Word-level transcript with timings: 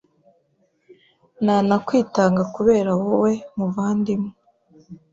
nanakwitanga 1.45 2.43
kubera 2.55 2.91
wowe, 3.01 3.31
muvandimwe 3.57 4.31